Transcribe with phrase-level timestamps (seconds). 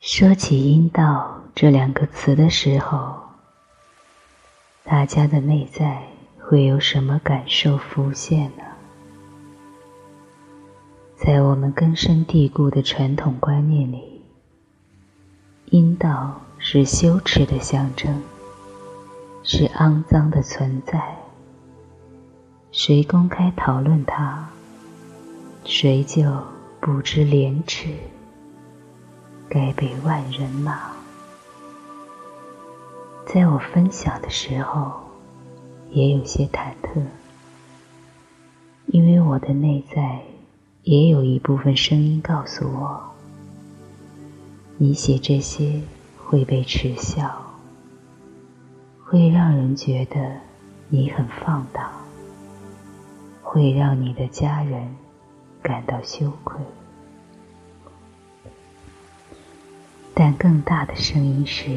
[0.00, 3.20] 说起阴道这两个词的时候，
[4.84, 6.04] 大家的内在
[6.38, 8.62] 会有什么感受浮现呢？
[11.16, 14.22] 在我们根深蒂固的传统观念里，
[15.66, 18.22] 阴道是羞耻的象征，
[19.42, 21.16] 是肮脏的存在。
[22.70, 24.50] 谁公开讨论它，
[25.64, 26.22] 谁就
[26.78, 27.88] 不知廉耻。
[29.48, 30.92] 该被万人骂。
[33.26, 34.92] 在我分享的时候，
[35.90, 37.00] 也有些忐忑，
[38.86, 40.20] 因为我的内在
[40.82, 43.00] 也有一部分声音告诉我：
[44.76, 45.80] 你写这些
[46.24, 47.42] 会被耻笑，
[49.04, 50.36] 会让人觉得
[50.88, 51.90] 你很放荡，
[53.42, 54.94] 会让你的家人
[55.64, 56.60] 感到羞愧。
[60.14, 61.70] 但更大的声音是：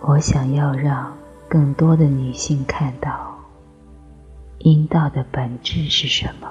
[0.00, 1.12] 我想要让
[1.48, 3.36] 更多的女性看到
[4.60, 6.48] 阴道的本质是什么，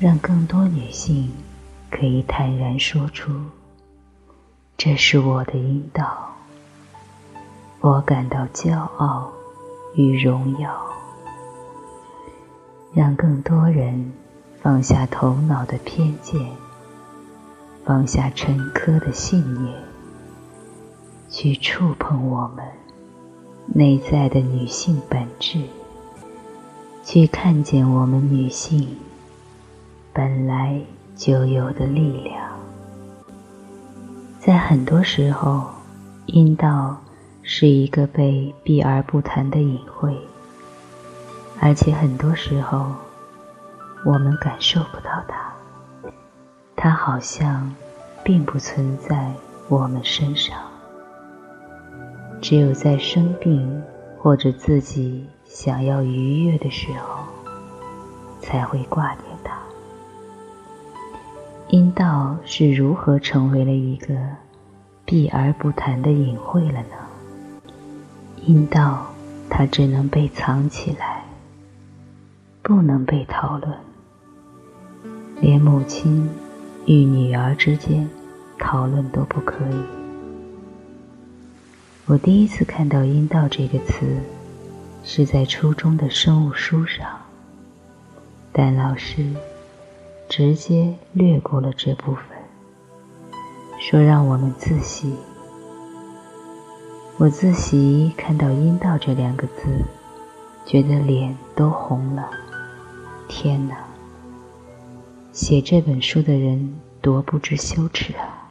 [0.00, 1.32] 让更多女性
[1.88, 3.32] 可以坦然说出
[4.76, 6.34] ：“这是我的阴道，
[7.80, 9.32] 我感到骄傲
[9.94, 10.86] 与荣耀。”
[12.98, 14.10] 让更多人
[14.60, 16.40] 放下头脑的偏见。
[17.84, 19.72] 放下沉疴的信念，
[21.30, 22.66] 去触碰我们
[23.68, 25.60] 内在的女性本质，
[27.04, 28.88] 去看见我们女性
[30.12, 30.80] 本来
[31.14, 32.50] 就有的力量。
[34.40, 35.66] 在很多时候，
[36.26, 36.96] 阴道
[37.42, 40.18] 是一个被避而不谈的隐晦，
[41.60, 42.92] 而且很多时候
[44.04, 45.52] 我们感受不到它。
[46.76, 47.74] 它好像
[48.22, 49.32] 并不存在
[49.68, 50.56] 我们身上，
[52.40, 53.82] 只有在生病
[54.18, 57.24] 或者自己想要愉悦的时候，
[58.40, 59.58] 才会挂念它。
[61.70, 64.14] 阴道是如何成为了一个
[65.04, 66.96] 避而不谈的隐晦了呢？
[68.44, 69.04] 阴道
[69.50, 71.17] 它只能被藏起来，
[72.68, 73.74] 不能被讨论，
[75.40, 76.28] 连母亲。
[76.84, 78.08] 与女儿之间
[78.58, 79.82] 讨论都不可以。
[82.06, 84.06] 我第一次看到“阴道”这个词，
[85.04, 87.06] 是在初中的生物书上，
[88.52, 89.26] 但老师
[90.30, 92.22] 直接略过了这部分，
[93.78, 95.14] 说让我们自习。
[97.18, 99.84] 我自习看到“阴道”这两个字，
[100.64, 102.30] 觉得脸都红了。
[103.28, 103.76] 天哪！
[105.32, 108.50] 写这本书的人多不知羞耻啊！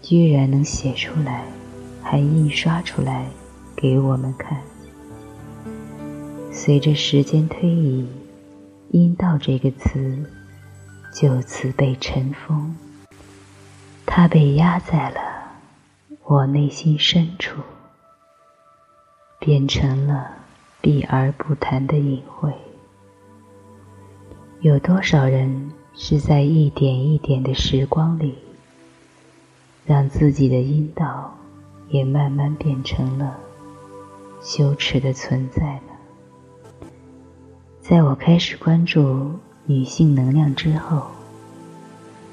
[0.00, 1.44] 居然能写出来，
[2.02, 3.26] 还印刷出来
[3.76, 4.58] 给我们看。
[6.52, 8.08] 随着时间推移
[8.92, 10.24] ，“阴道”这个词
[11.12, 12.74] 就此被尘封，
[14.06, 15.20] 它被压在了
[16.24, 17.60] 我内心深处，
[19.38, 20.30] 变成了
[20.80, 22.52] 避而不谈的隐晦。
[24.60, 28.34] 有多少人是在一点一点的时光里，
[29.86, 31.32] 让自己的阴道
[31.88, 33.38] 也慢慢变成了
[34.42, 36.88] 羞耻的存在呢？
[37.80, 39.30] 在我开始关注
[39.64, 41.06] 女性能量之后，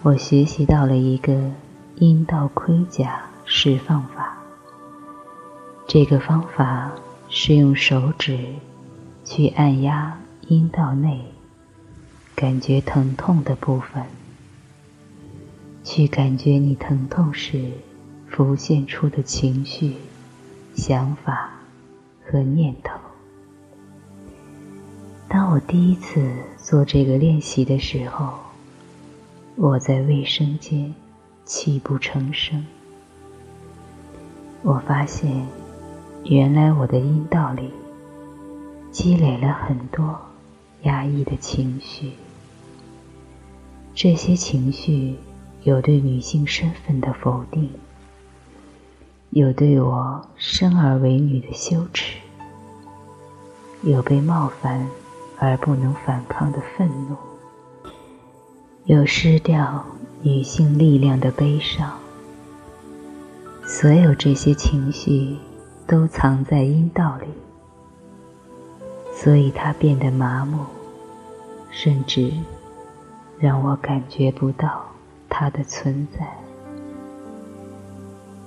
[0.01, 1.51] 我学习到了一个
[1.97, 4.35] 阴道盔甲释放法。
[5.85, 6.91] 这个方法
[7.29, 8.39] 是用手指
[9.23, 11.23] 去按压阴道内。
[12.35, 14.03] 感觉疼痛的部分，
[15.85, 17.71] 去感觉你疼痛时
[18.27, 19.95] 浮现出的情绪、
[20.75, 21.51] 想法
[22.25, 22.99] 和念头。
[25.29, 28.33] 当我第一次做这个练习的时候，
[29.55, 30.93] 我在卫生间
[31.45, 32.65] 泣不成声。
[34.61, 35.47] 我发现，
[36.25, 37.71] 原来我的阴道里
[38.91, 40.19] 积累了很多
[40.81, 42.11] 压抑的情绪。
[43.95, 45.15] 这些情绪
[45.63, 47.69] 有对女性身份的否定，
[49.29, 52.17] 有对我生而为女的羞耻，
[53.83, 54.85] 有被冒犯
[55.39, 57.15] 而不能反抗的愤怒，
[58.83, 59.85] 有失掉
[60.21, 61.97] 女性力量的悲伤。
[63.65, 65.37] 所有这些情绪
[65.87, 67.27] 都藏在阴道里，
[69.13, 70.65] 所以它变得麻木，
[71.71, 72.29] 甚至
[73.39, 74.85] 让我感觉不到
[75.29, 76.27] 它的存在。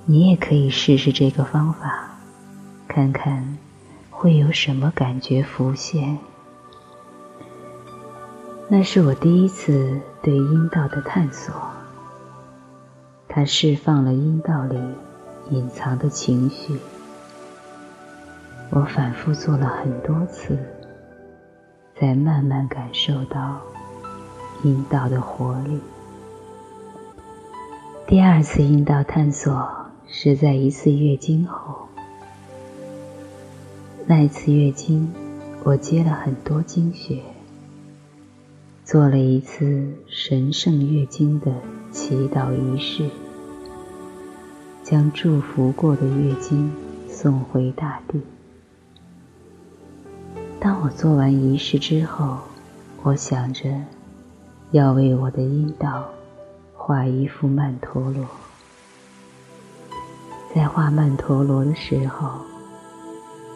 [0.05, 2.17] 你也可以试试这个方法，
[2.87, 3.57] 看看
[4.09, 6.17] 会有什么感觉浮现。
[8.67, 11.53] 那是我第一次对阴道的探索，
[13.27, 14.79] 它释放了阴道里
[15.49, 16.79] 隐藏的情绪。
[18.71, 20.57] 我反复做了很多次，
[21.95, 23.59] 才慢慢感受到
[24.63, 25.79] 阴道的活力。
[28.07, 29.69] 第二次阴道探索
[30.07, 31.87] 是在一次月经后，
[34.05, 35.11] 那一次月经，
[35.63, 37.21] 我接了很多经血。
[38.83, 41.53] 做了一次神圣月经的
[41.91, 43.07] 祈祷仪式，
[44.83, 46.71] 将祝福过的月经
[47.07, 48.19] 送回大地。
[50.59, 52.39] 当我做完仪式之后，
[53.03, 53.69] 我想着
[54.71, 56.09] 要为我的阴道
[56.73, 58.25] 画一幅曼陀罗。
[60.53, 62.29] 在画曼陀罗的时候，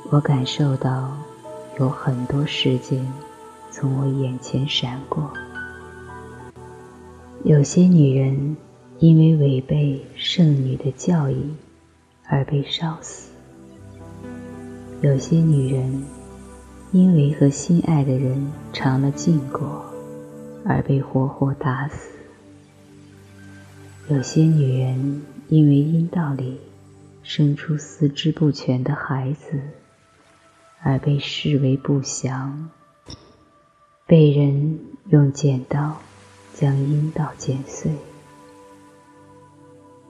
[0.10, 1.12] 我感受到
[1.80, 3.06] 有很多时间。
[3.76, 5.32] 从我眼前闪过。
[7.44, 8.56] 有些女人
[9.00, 11.56] 因为违背圣女的教义
[12.28, 13.32] 而被烧死；
[15.02, 16.04] 有些女人
[16.92, 19.84] 因为和心爱的人尝了禁果
[20.66, 22.12] 而被活活打死；
[24.10, 26.60] 有些女人因为阴道里
[27.22, 29.60] 生出四肢不全的孩子
[30.82, 32.70] 而被视为不祥。
[34.06, 34.80] 被人
[35.10, 35.98] 用剪刀
[36.54, 37.92] 将阴道剪碎，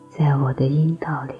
[0.10, 1.34] 在我的阴道里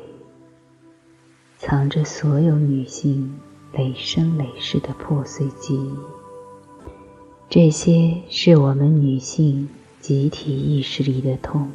[1.58, 3.40] 藏着所有女性
[3.74, 5.94] 累生累世的破碎记忆。
[7.54, 9.70] 这些是我们女性
[10.02, 11.70] 集体意识里的痛，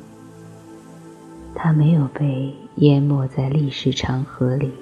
[1.54, 4.72] 它没有被淹没在历史长河里，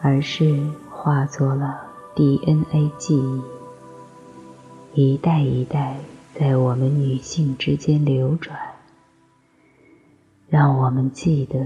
[0.00, 1.80] 而是化作了
[2.14, 3.42] DNA 记忆。
[4.94, 5.96] 一代一代
[6.32, 8.56] 在我们女性之间流转，
[10.48, 11.58] 让我们记得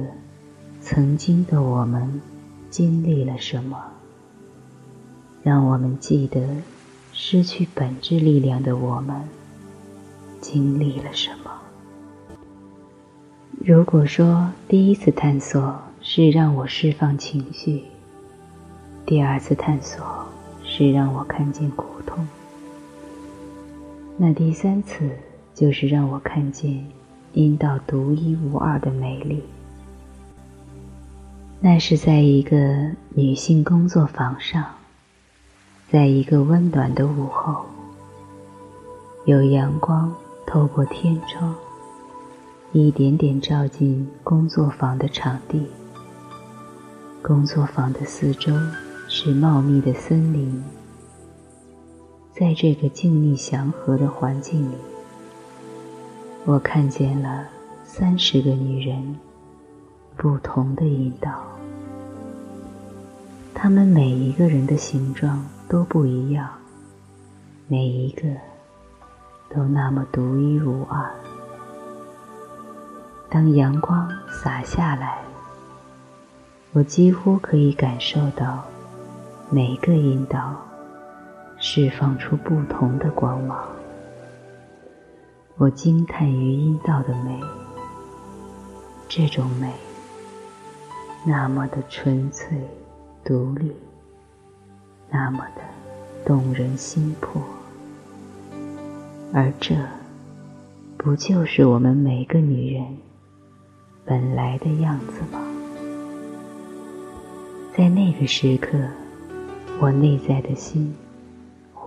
[0.81, 2.23] 曾经的我们
[2.71, 3.77] 经历了什么，
[5.43, 6.41] 让我们记得
[7.21, 9.21] 失去本质力量的我们
[10.41, 11.51] 经历了什么。
[13.59, 17.83] 如果说第一次探索是让我释放情绪，
[19.05, 20.01] 第二次探索
[20.63, 22.25] 是让我看见苦痛。
[24.17, 25.11] 那第三次
[25.53, 26.87] 就是让我看见
[27.33, 29.43] 阴道独一无二的美丽。
[31.61, 34.65] 那是在一个女性工作坊上，
[35.91, 37.65] 在一个温暖的午后，
[39.25, 40.15] 有阳光
[40.47, 41.55] 透过天窗，
[42.73, 45.67] 一点点照进工作坊的场地。
[47.23, 48.53] 工作坊的四周
[49.09, 50.63] 是茂密的森林。
[52.35, 54.75] 在这个静谧祥和的环境里，
[56.45, 57.47] 我看见了
[57.87, 59.17] 三十个女人，
[60.19, 61.31] 不同的引导。
[63.55, 66.49] 她们每一个人的形状都不一样，
[67.67, 68.23] 每一个
[69.51, 71.11] 都那么独一无二。
[73.29, 75.19] 当阳光洒下来，
[76.73, 78.65] 我几乎可以感受到
[79.51, 80.57] 每个阴道。
[81.61, 83.67] 释放出不同的光芒，
[85.57, 87.41] 我惊叹于阴道的美，
[89.09, 89.75] 这种美
[91.25, 92.57] 那么的纯粹、
[93.25, 93.75] 独立，
[95.11, 95.63] 那么的
[96.25, 97.43] 动人心魄，
[99.33, 99.75] 而这
[100.97, 102.85] 不就是我们每个女人
[104.05, 105.41] 本来的样子吗？
[107.77, 108.79] 在那个时刻，
[109.81, 110.95] 我内在的心。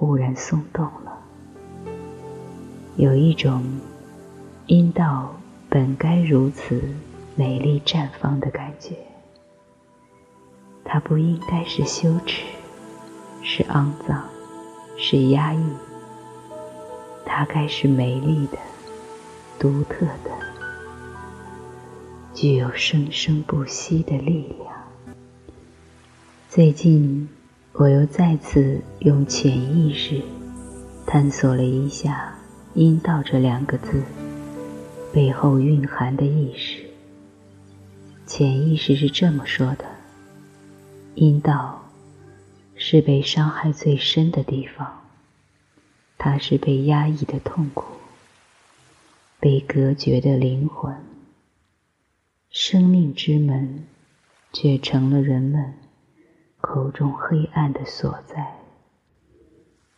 [0.04, 1.16] 忽然松动了，
[2.96, 3.63] 有一种
[4.66, 5.36] 阴道
[5.70, 6.82] 本该如此
[7.36, 8.96] 美丽绽放的感觉。
[10.84, 12.42] 它不应该是羞耻，
[13.44, 14.24] 是肮脏，
[14.98, 15.64] 是压抑。
[17.26, 18.58] 它该是美丽的、
[19.60, 20.32] 独特的，
[22.34, 24.72] 具有生生不息的力量。
[26.50, 27.30] 最近。
[27.74, 30.22] 我又再次用潜意识
[31.06, 32.36] 探索了一下
[32.76, 34.04] “阴道”这两个字
[35.14, 36.84] 背后蕴含的意识。
[38.26, 39.86] 潜意识是这么说的
[41.16, 41.81] ：“阴道
[42.84, 45.04] 是被伤害最深的地方，
[46.18, 47.86] 它是被压抑的痛苦，
[49.40, 50.96] 被隔绝的灵魂。
[52.50, 53.86] 生命之门，
[54.52, 55.76] 却成了人们
[56.60, 58.56] 口中黑暗的所在。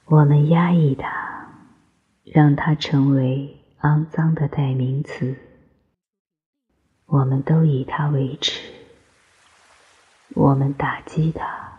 [0.04, 1.54] 我们压抑它，
[2.26, 5.38] 让它成为肮脏的代名词。
[7.06, 8.60] 我们都以它为耻。
[10.34, 11.73] 我们打击它，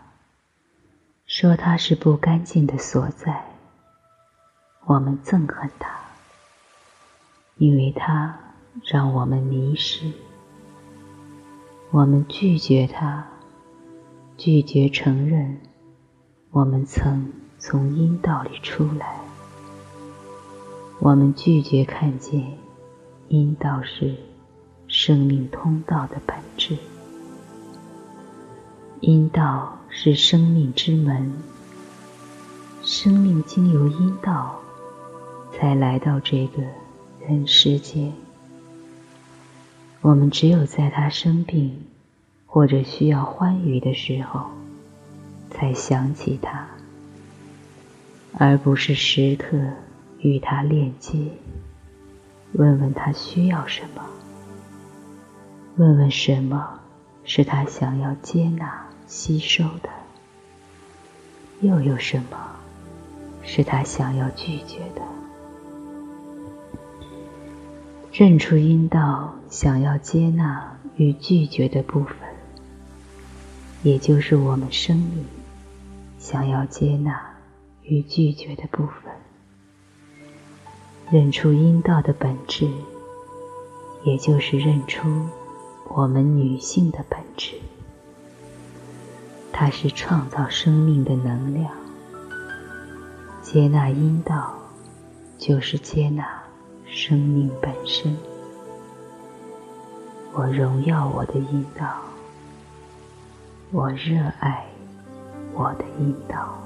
[1.37, 3.43] 说它是不干净的所在。
[4.85, 5.99] 我们憎恨它，
[7.57, 8.39] 因为它
[8.85, 10.13] 让我们迷失。
[11.91, 13.27] 我们拒绝它，
[14.37, 15.59] 拒绝承认
[16.51, 19.19] 我们曾从阴道里出来。
[20.99, 22.57] 我们拒绝看见
[23.27, 24.15] 阴道是
[24.87, 26.77] 生命通道的本质。
[29.07, 31.31] 阴道是生命之门，
[32.81, 34.59] 生命经由阴道
[35.53, 36.63] 才来到这个
[37.21, 38.11] 人世间。
[40.01, 41.85] 我们只有在他生病
[42.47, 44.47] 或者需要欢愉的时候，
[45.51, 46.65] 才想起他，
[48.33, 49.55] 而不是时刻
[50.17, 51.31] 与他链接，
[52.53, 54.03] 问问他需要什么，
[55.75, 56.79] 问问什么
[57.23, 58.83] 是他想要接纳。
[59.07, 59.89] 吸收的，
[61.61, 62.37] 又有什么
[63.43, 65.01] 是他想要拒绝的？
[68.11, 72.15] 认出阴道想要接纳与拒绝的部分，
[73.83, 75.25] 也就是我们生命
[76.17, 77.35] 想要接纳
[77.83, 79.11] 与拒绝的部分。
[81.11, 82.67] 认出阴道的本质，
[84.03, 85.27] 也就是认出
[85.89, 87.55] 我们女性的本质。
[89.57, 91.71] 它是创造生命的能量，
[93.41, 94.53] 接纳阴道，
[95.37, 96.27] 就是接纳
[96.85, 98.17] 生命本身。
[100.33, 102.01] 我荣耀我的阴道，
[103.71, 104.65] 我热爱
[105.53, 106.61] 我的阴道。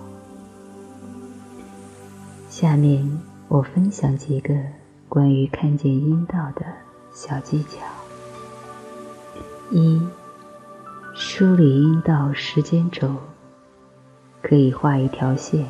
[2.49, 4.55] 下面我分享几个
[5.07, 6.65] 关于看见阴道的
[7.13, 7.85] 小技巧。
[9.69, 10.01] 一。
[11.21, 13.13] 梳理阴道时间轴，
[14.41, 15.65] 可以画一条线，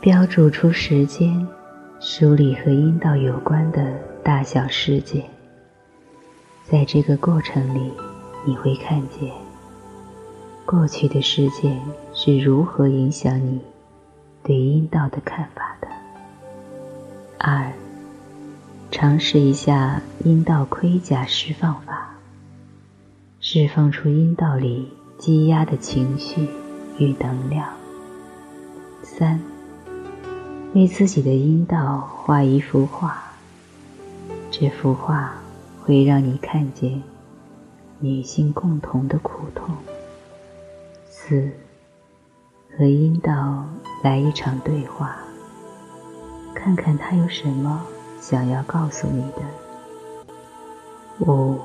[0.00, 1.46] 标注出时间，
[2.00, 5.22] 梳理和阴道有关的大小事件。
[6.64, 7.92] 在这个过程里，
[8.46, 9.30] 你会看见
[10.64, 11.78] 过去的事件
[12.14, 13.60] 是如何影响你
[14.42, 15.88] 对阴道的看法的。
[17.36, 17.70] 二，
[18.90, 22.13] 尝试一下阴道盔甲释放法。
[23.46, 26.48] 释放出阴道里积压的情绪
[26.96, 27.68] 与能量。
[29.02, 29.38] 三，
[30.72, 33.22] 为自己的阴道画一幅画。
[34.50, 35.34] 这幅画
[35.82, 37.02] 会让你看见
[38.00, 39.76] 女性共同的苦痛。
[41.10, 41.50] 四，
[42.78, 43.66] 和阴道
[44.02, 45.18] 来一场对话，
[46.54, 47.84] 看看他有什么
[48.22, 49.42] 想要告诉你的。
[51.30, 51.58] 五。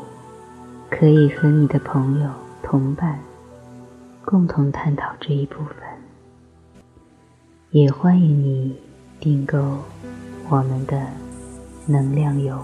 [0.89, 2.29] 可以和你的朋友、
[2.63, 3.19] 同伴
[4.25, 5.75] 共同探讨这一部分，
[7.71, 8.75] 也欢迎你
[9.19, 9.77] 订购
[10.49, 11.07] 我们的
[11.85, 12.61] 能量油。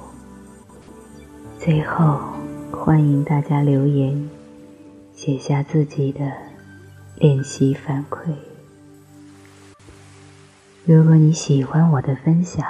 [1.60, 2.20] 最后，
[2.72, 4.29] 欢迎大家留言，
[5.13, 6.32] 写下自己的
[7.17, 8.34] 练习反馈。
[10.84, 12.65] 如果你喜欢我的分享，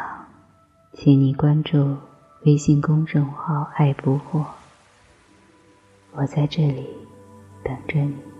[0.93, 1.97] 请你关注
[2.45, 4.45] 微信公众号“爱不惑”。
[6.17, 6.87] 我在这里
[7.63, 8.34] 等着你。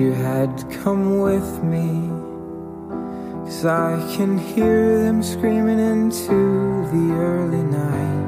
[0.00, 2.08] You had come with me.
[3.44, 6.38] Cause I can hear them screaming into
[6.92, 8.26] the early night.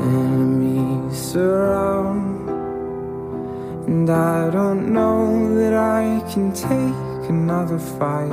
[0.00, 2.48] Enemies surround,
[3.86, 8.32] and I don't know that I can take another fight.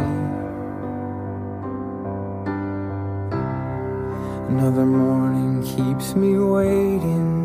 [4.47, 7.40] Another morning keeps me waiting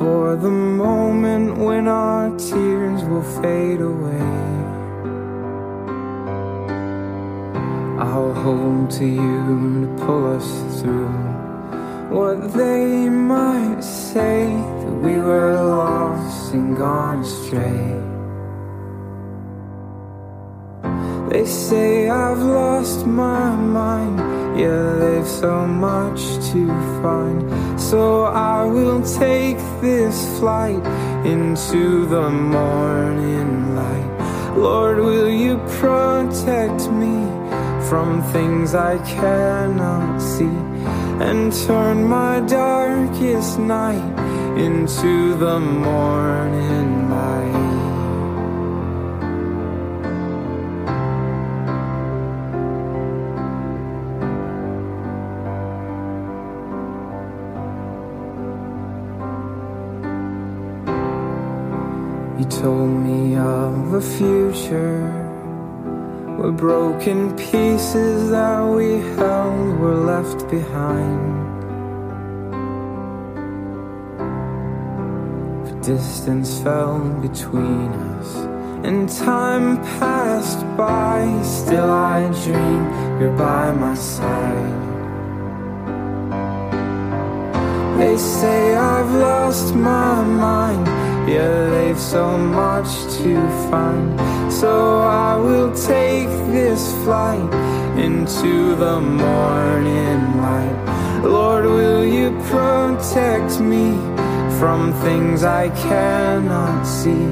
[0.00, 4.30] for the moment when our tears will fade away.
[8.00, 9.42] I'll hold to you
[9.82, 11.12] to pull us through
[12.16, 14.46] what they might say
[14.82, 17.88] that we were lost and gone astray.
[21.28, 24.18] They say I've lost my mind,
[24.60, 26.66] yeah, they've so much to
[27.00, 27.38] find.
[27.80, 30.84] So I will take this flight
[31.24, 34.10] into the morning light.
[34.56, 37.16] Lord, will you protect me
[37.88, 40.58] from things I cannot see
[41.26, 44.08] and turn my darkest night
[44.58, 46.79] into the morning
[62.50, 65.06] told me of a future
[66.36, 71.20] where broken pieces that we held were left behind.
[75.66, 77.88] The distance fell between
[78.18, 78.34] us,
[78.84, 81.40] and time passed by.
[81.44, 82.82] Still, I dream
[83.20, 84.80] you're by my side.
[87.98, 91.09] They say I've lost my mind.
[91.30, 93.36] Yeah, they've so much to
[93.70, 94.18] find.
[94.52, 97.54] So I will take this flight
[97.96, 101.22] into the morning light.
[101.22, 103.92] Lord, will you protect me
[104.58, 107.26] from things I cannot see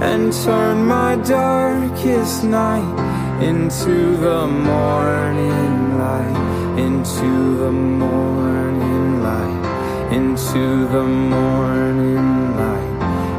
[0.00, 2.94] and turn my darkest night
[3.42, 12.73] into the morning light, into the morning light, into the morning light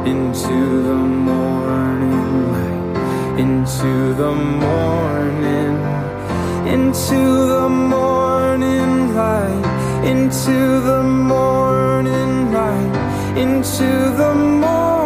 [0.06, 5.76] into the morning light, into the morning,
[6.74, 13.88] into the morning light, into the morning light, into
[14.20, 15.05] the morning,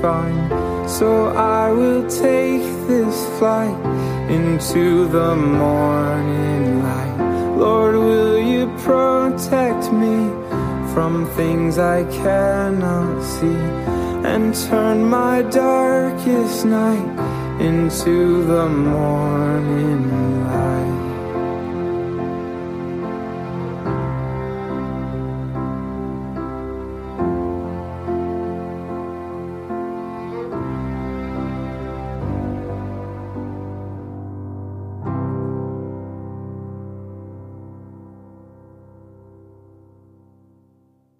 [0.00, 0.90] to find.
[0.90, 3.76] So I will take this flight
[4.30, 7.56] into the morning light.
[7.56, 10.28] Lord, will you protect me
[10.92, 13.62] from things I cannot see
[14.26, 20.29] and turn my darkest night into the morning